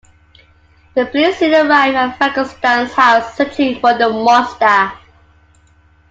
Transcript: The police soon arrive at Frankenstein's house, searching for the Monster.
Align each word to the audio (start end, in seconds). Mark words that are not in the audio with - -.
The 0.95 1.05
police 1.05 1.37
soon 1.37 1.53
arrive 1.53 1.93
at 1.93 2.17
Frankenstein's 2.17 2.91
house, 2.91 3.37
searching 3.37 3.79
for 3.79 3.93
the 3.95 4.09
Monster. 4.09 4.93